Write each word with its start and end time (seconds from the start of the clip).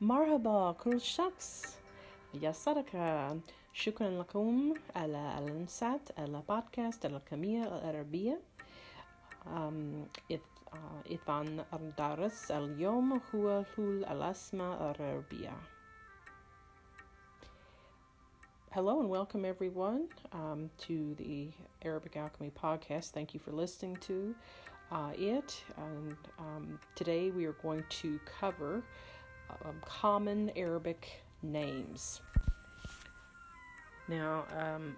مرحبا 0.00 0.72
كل 0.72 1.00
شخص 1.00 1.78
يسرك 2.34 2.96
شكرا 3.72 4.10
لكم 4.10 4.74
على 4.96 5.38
الانسات 5.38 6.18
على 6.18 6.42
بودكاست 6.48 7.06
الكمية 7.06 7.64
العربية 7.64 8.40
إذن 11.10 11.64
الدرس 11.72 12.50
اليوم 12.50 13.20
هو 13.34 13.64
الأسماء 13.78 14.94
العربية 14.96 15.52
Hello 18.74 19.00
and 19.00 19.10
welcome 19.10 19.44
everyone 19.44 20.08
um, 20.32 20.70
to 20.78 21.14
the 21.16 21.50
Arabic 21.84 22.16
Alchemy 22.16 22.50
podcast. 22.50 23.10
Thank 23.10 23.34
you 23.34 23.40
for 23.40 23.52
listening 23.52 23.96
to 23.96 24.34
uh, 24.90 25.12
it. 25.14 25.62
And 25.76 26.16
um, 26.38 26.80
today 26.94 27.30
we 27.30 27.44
are 27.44 27.56
going 27.62 27.84
to 28.00 28.18
cover 28.40 28.82
um, 29.65 29.75
common 29.85 30.51
Arabic 30.55 31.21
names. 31.43 32.21
Now, 34.07 34.45
um, 34.57 34.95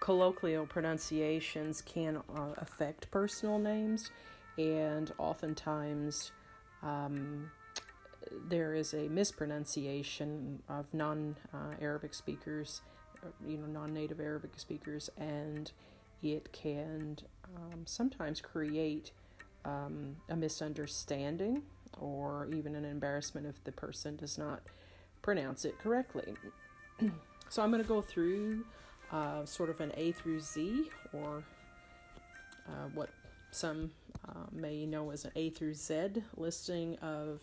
colloquial 0.00 0.66
pronunciations 0.66 1.82
can 1.82 2.16
uh, 2.16 2.54
affect 2.56 3.10
personal 3.10 3.58
names, 3.58 4.10
and 4.58 5.12
oftentimes 5.18 6.32
um, 6.82 7.50
there 8.48 8.74
is 8.74 8.94
a 8.94 9.08
mispronunciation 9.08 10.62
of 10.68 10.86
non 10.92 11.36
uh, 11.54 11.74
Arabic 11.80 12.14
speakers, 12.14 12.80
you 13.46 13.58
know, 13.58 13.66
non 13.66 13.94
native 13.94 14.20
Arabic 14.20 14.52
speakers, 14.56 15.10
and 15.16 15.70
it 16.22 16.52
can 16.52 17.18
um, 17.56 17.82
sometimes 17.84 18.40
create 18.40 19.12
um, 19.64 20.16
a 20.28 20.36
misunderstanding 20.36 21.62
or 21.98 22.48
even 22.52 22.74
an 22.74 22.84
embarrassment 22.84 23.46
if 23.46 23.62
the 23.64 23.72
person 23.72 24.16
does 24.16 24.38
not 24.38 24.62
pronounce 25.22 25.64
it 25.64 25.78
correctly. 25.78 26.34
so 27.48 27.62
I'm 27.62 27.70
going 27.70 27.82
to 27.82 27.88
go 27.88 28.00
through 28.00 28.64
uh, 29.12 29.44
sort 29.44 29.70
of 29.70 29.80
an 29.80 29.92
A 29.96 30.12
through 30.12 30.40
Z, 30.40 30.90
or 31.12 31.42
uh, 32.68 32.88
what 32.94 33.10
some 33.50 33.90
uh, 34.28 34.46
may 34.52 34.86
know 34.86 35.10
as 35.10 35.24
an 35.24 35.32
A 35.36 35.50
through 35.50 35.74
Z 35.74 36.22
listing 36.36 36.96
of 36.98 37.40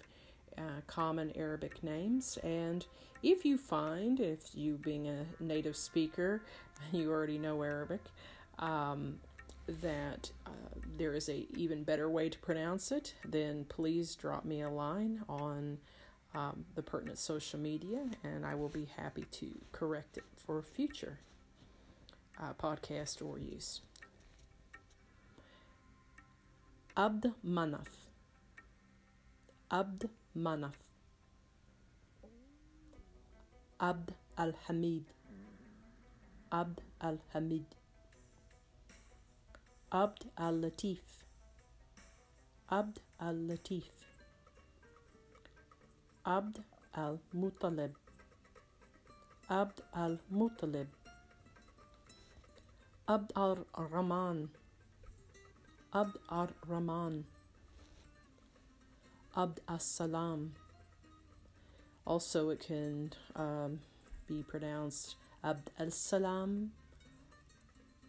uh, 0.58 0.82
common 0.88 1.32
Arabic 1.36 1.84
names. 1.84 2.38
And 2.44 2.86
if 3.22 3.46
you 3.46 3.58
find, 3.58 4.20
if 4.20 4.40
you 4.54 4.76
being 4.78 5.08
a 5.08 5.26
native 5.40 5.76
speaker, 5.76 6.42
you 6.92 7.12
already 7.12 7.38
know 7.38 7.62
Arabic, 7.64 8.02
um, 8.60 9.20
that 9.68 10.32
uh, 10.46 10.50
there 10.98 11.14
is 11.14 11.30
a 11.30 11.48
even 11.56 11.84
better 11.84 12.10
way 12.10 12.30
to 12.30 12.40
pronounce 12.40 12.92
it, 12.92 13.14
then 13.26 13.66
please 13.66 14.16
drop 14.16 14.46
me 14.46 14.62
a 14.62 14.70
line 14.70 15.24
on 15.28 15.80
um, 16.34 16.66
the 16.76 16.82
pertinent 16.82 17.18
social 17.18 17.60
media, 17.60 18.00
and 18.24 18.46
I 18.46 18.56
will 18.56 18.70
be 18.70 18.88
happy 18.98 19.26
to 19.32 19.48
correct 19.72 20.18
it 20.18 20.24
for 20.36 20.62
future 20.62 21.20
uh, 22.42 22.54
podcast 22.54 23.26
or 23.26 23.38
use. 23.40 23.82
Abd 26.96 27.32
Manaf. 27.46 27.88
Abd 29.70 30.10
Manaf. 30.36 30.74
Abd 33.80 34.14
al 34.38 34.54
Hamid. 34.68 35.06
Abd 36.52 36.82
al 37.02 37.20
Hamid. 37.34 37.77
Abd 39.92 40.26
al 40.38 40.56
Latif. 40.56 41.00
Abd 42.70 43.00
al 43.22 43.36
Latif. 43.36 43.90
Abd 46.26 46.60
al 46.94 47.20
Muttalib. 47.34 47.96
Abd 49.50 49.82
al 49.96 50.20
Muttalib. 50.30 50.88
Abd 53.08 53.32
al 53.38 53.66
Rahman. 53.78 54.50
Abd 55.94 56.18
al 56.30 56.50
Rahman. 56.68 57.24
Abd 59.38 59.62
as 59.70 59.84
Salam. 59.84 60.52
Also, 62.06 62.50
it 62.50 62.60
can 62.60 63.14
um, 63.38 63.80
be 64.28 64.44
pronounced 64.44 65.16
Abd 65.46 65.72
al 65.80 65.92
Salam 65.92 66.74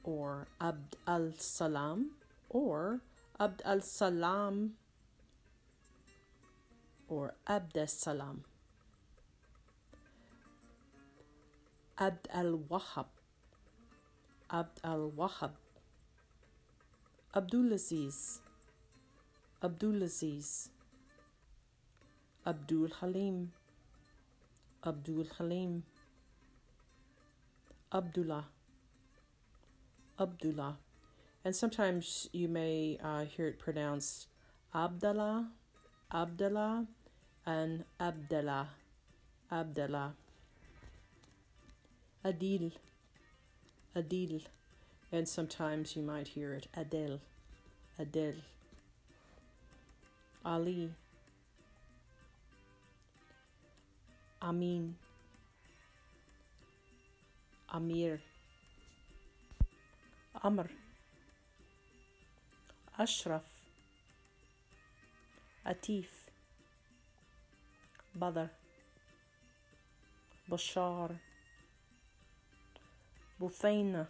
or 0.05 0.47
Abd 0.61 0.97
al 1.07 1.33
Salam 1.39 2.11
or 2.49 3.01
Abd 3.39 3.63
al 3.65 3.81
Salam 3.81 4.73
or 7.09 7.35
Abd 7.47 7.79
al 7.79 7.87
Salam. 7.87 8.45
Abd 11.99 12.29
al 12.33 12.59
Wahab. 12.71 13.07
Abd 14.51 14.81
al 14.85 15.11
Wahab. 15.11 15.53
Abdul 17.35 17.73
Aziz. 17.73 18.41
Abdul 19.63 20.03
Aziz. 20.03 20.71
Abdul 22.49 22.89
Halim, 23.01 23.53
Abdul 24.83 25.27
Halim, 25.37 25.83
Abdullah, 27.93 28.47
Abdullah. 30.21 30.79
And 31.45 31.55
sometimes 31.55 32.29
you 32.33 32.49
may 32.49 32.99
uh, 33.03 33.25
hear 33.25 33.47
it 33.47 33.59
pronounced 33.59 34.27
Abdallah, 34.75 35.49
Abdallah, 36.13 36.87
and 37.47 37.85
Abdallah, 38.01 38.69
Abdallah. 39.51 40.15
Adil, 42.25 42.73
Adil. 43.97 44.43
And 45.11 45.27
sometimes 45.27 45.97
you 45.97 46.03
might 46.03 46.29
hear 46.29 46.53
it 46.53 46.67
Adel, 46.77 47.21
Adel. 47.99 48.35
Ali, 50.45 50.91
Amin, 54.41 54.95
Amir, 57.75 58.21
Amr, 60.43 60.69
Ashraf, 62.97 63.43
Atif, 65.67 66.07
Badr, 68.15 68.51
Bashar, 70.49 71.19
Buthaina, 73.41 74.07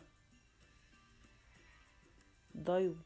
Daud. 2.62 2.96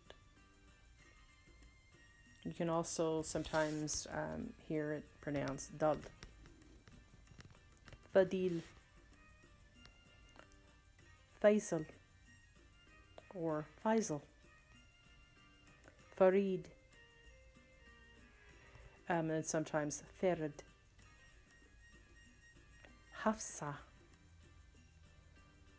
You 2.44 2.52
can 2.52 2.68
also 2.68 3.22
sometimes 3.22 4.08
um, 4.12 4.52
hear 4.68 4.92
it 4.92 5.04
pronounced 5.20 5.78
Dal. 5.78 5.96
Fadil, 8.12 8.60
Faisal, 11.42 11.86
or 13.34 13.66
Faisal, 13.84 14.20
Farid, 16.14 16.68
um, 19.08 19.30
and 19.30 19.44
sometimes 19.44 20.02
Farid, 20.20 20.62
Hafsa, 23.24 23.76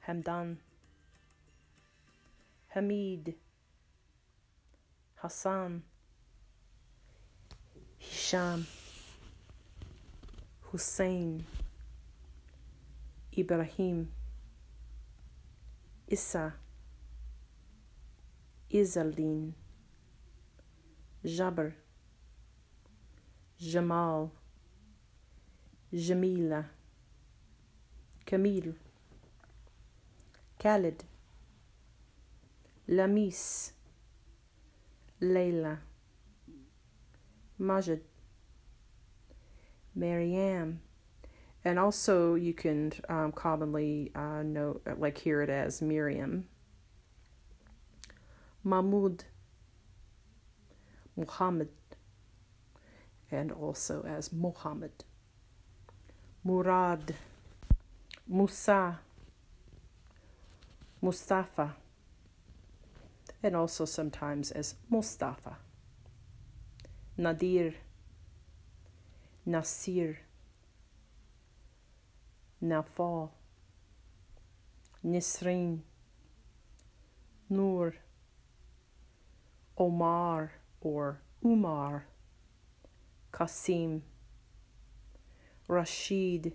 Hamdan, 0.07 0.57
Hamid, 2.69 3.35
Hassan, 5.15 5.83
Hisham, 7.97 8.67
Hussein. 10.71 11.45
Ibrahim, 13.37 14.11
Issa, 16.07 16.53
Izaldin, 18.73 19.53
Jabr, 21.23 21.73
Jamal, 23.59 24.31
Jamila, 25.93 26.65
Camille, 28.25 28.73
Khalid, 30.59 31.03
Lamis, 32.89 33.71
Layla, 35.21 35.77
Majid, 37.59 38.01
Maryam, 39.95 40.81
and 41.65 41.79
also, 41.79 42.35
you 42.35 42.53
can 42.53 42.91
um, 43.07 43.31
commonly 43.31 44.11
uh, 44.15 44.43
know, 44.43 44.81
like 44.97 45.17
hear 45.17 45.41
it 45.41 45.49
as 45.49 45.81
Miriam, 45.81 46.45
Mahmud, 48.63 49.25
Muhammad, 51.15 51.69
and 53.31 53.51
also 53.51 54.03
as 54.03 54.31
Muhammad. 54.31 54.91
Murad, 56.45 57.15
Musa, 58.27 58.99
Mustafa, 61.01 61.75
and 63.41 63.55
also 63.55 63.85
sometimes 63.85 64.51
as 64.51 64.75
Mustafa, 64.89 65.57
Nadir, 67.17 67.73
Nasir, 69.45 70.19
Nafal, 72.63 73.29
Nisreen, 75.05 75.79
Nur, 77.49 77.93
Omar 79.83 80.53
or 80.79 81.19
Umar, 81.43 82.05
Qasim, 83.33 83.99
Rashid, 85.67 86.53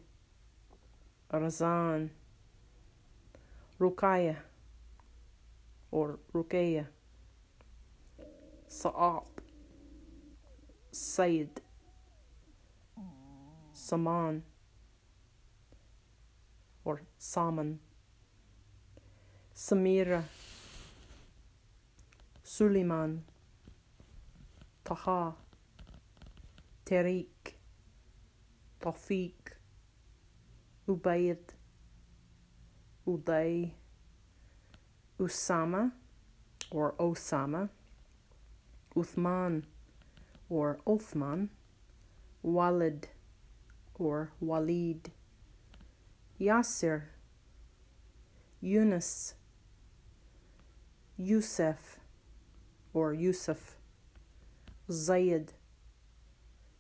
Razan, 1.30 2.08
Rukaya 3.78 4.36
or 5.90 6.18
Ruqayya, 6.32 6.86
Sa'ab, 8.66 9.24
Sayyid, 10.90 11.60
Saman 13.74 14.42
or 16.82 17.02
Saman, 17.18 17.78
Samira, 19.54 20.22
Suleiman, 22.50 23.24
Taha, 24.82 25.34
Tariq, 26.86 27.52
Tafiq, 28.80 29.34
Ubaid, 30.88 31.36
Uday, 33.06 33.70
Usama 35.20 35.92
or 36.70 36.94
Osama, 36.94 37.68
Uthman 38.96 39.64
or 40.48 40.78
Uthman, 40.86 41.50
Walid 42.42 43.08
or 43.94 44.32
Walid, 44.40 45.10
Yasser, 46.40 47.02
Yunus, 48.62 49.34
Yusuf 51.18 51.97
or 52.92 53.12
Yusuf, 53.12 53.76
Zayd, 54.90 55.52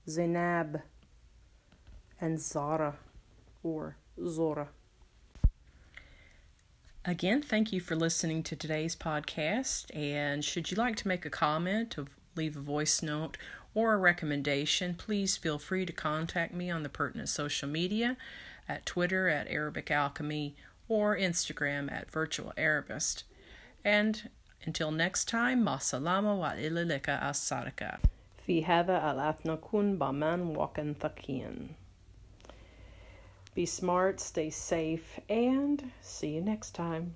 Zainab, 0.08 0.80
and 2.20 2.40
Zara 2.40 2.96
or 3.62 3.96
Zora. 4.26 4.68
Again, 7.04 7.40
thank 7.40 7.72
you 7.72 7.80
for 7.80 7.96
listening 7.96 8.42
to 8.42 8.56
today's 8.56 8.96
podcast. 8.96 9.94
And 9.96 10.44
should 10.44 10.70
you 10.70 10.76
like 10.76 10.96
to 10.96 11.08
make 11.08 11.24
a 11.24 11.30
comment, 11.30 11.96
leave 12.36 12.56
a 12.56 12.60
voice 12.60 13.02
note, 13.02 13.38
or 13.74 13.94
a 13.94 13.98
recommendation, 13.98 14.94
please 14.94 15.36
feel 15.36 15.58
free 15.58 15.86
to 15.86 15.92
contact 15.92 16.52
me 16.52 16.70
on 16.70 16.82
the 16.82 16.88
pertinent 16.88 17.28
social 17.28 17.68
media 17.68 18.16
at 18.68 18.84
Twitter 18.84 19.28
at 19.28 19.48
Arabic 19.48 19.90
Alchemy 19.90 20.56
or 20.88 21.16
Instagram 21.16 21.90
at 21.90 22.10
Virtual 22.10 22.52
Arabist. 22.56 23.24
And 23.84 24.28
until 24.65 24.91
next 24.91 25.27
time, 25.27 25.63
masalama 25.63 26.35
wa 26.37 26.55
ililika 26.55 27.21
as-sarika. 27.21 27.99
في 28.47 28.65
هذا 28.65 29.11
الأثنى 29.11 29.53
نكون 29.53 29.97
بمن 29.97 30.57
وكن 30.57 30.93
ثقيا. 30.93 31.69
Be 33.55 33.65
smart, 33.65 34.19
stay 34.19 34.49
safe, 34.49 35.19
and 35.29 35.91
see 36.01 36.35
you 36.35 36.41
next 36.41 36.71
time. 36.75 37.15